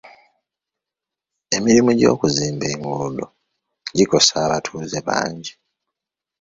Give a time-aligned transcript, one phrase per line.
[1.57, 3.25] Emirimu gy'okuzimba enguudo
[3.97, 5.53] gikosa abatuuze bangi.